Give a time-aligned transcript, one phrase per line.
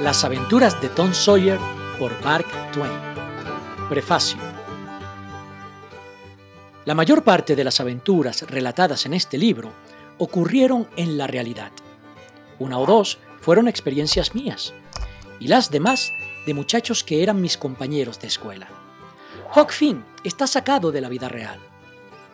[0.00, 1.58] Las aventuras de Tom Sawyer
[1.98, 2.92] por Mark Twain.
[3.88, 4.38] Prefacio.
[6.84, 9.72] La mayor parte de las aventuras relatadas en este libro
[10.18, 11.72] ocurrieron en la realidad.
[12.58, 14.74] Una o dos fueron experiencias mías
[15.40, 16.12] y las demás
[16.46, 18.68] de muchachos que eran mis compañeros de escuela.
[19.56, 21.58] Huck Finn está sacado de la vida real.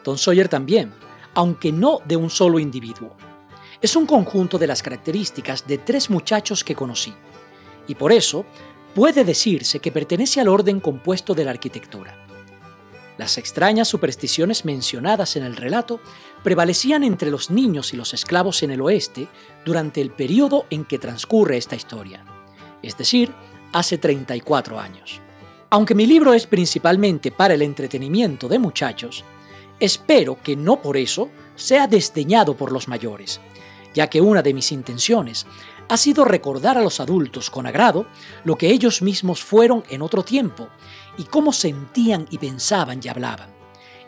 [0.02, 0.92] Tom Sawyer también,
[1.32, 3.16] aunque no de un solo individuo.
[3.80, 7.14] Es un conjunto de las características de tres muchachos que conocí,
[7.86, 8.44] y por eso
[8.94, 12.26] puede decirse que pertenece al orden compuesto de la arquitectura.
[13.18, 16.00] Las extrañas supersticiones mencionadas en el relato
[16.42, 19.28] prevalecían entre los niños y los esclavos en el oeste
[19.64, 22.24] durante el periodo en que transcurre esta historia,
[22.82, 23.32] es decir,
[23.72, 25.20] hace 34 años.
[25.70, 29.24] Aunque mi libro es principalmente para el entretenimiento de muchachos,
[29.78, 33.40] espero que no por eso sea desdeñado por los mayores,
[33.94, 35.46] ya que una de mis intenciones
[35.88, 38.06] ha sido recordar a los adultos con agrado
[38.44, 40.68] lo que ellos mismos fueron en otro tiempo
[41.18, 43.50] y cómo sentían y pensaban y hablaban,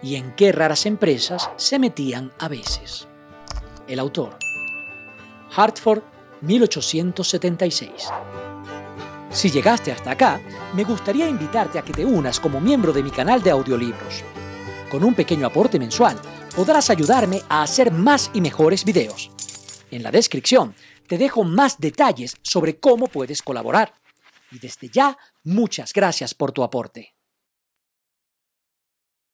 [0.03, 3.07] y en qué raras empresas se metían a veces.
[3.87, 4.39] El autor.
[5.55, 6.03] Hartford,
[6.41, 7.91] 1876.
[9.31, 10.41] Si llegaste hasta acá,
[10.75, 14.23] me gustaría invitarte a que te unas como miembro de mi canal de audiolibros.
[14.91, 16.17] Con un pequeño aporte mensual,
[16.55, 19.33] podrás ayudarme a hacer más y mejores videos.
[19.95, 20.75] En la descripción
[21.07, 23.95] te dejo más detalles sobre cómo puedes colaborar.
[24.51, 27.15] Y desde ya, muchas gracias por tu aporte.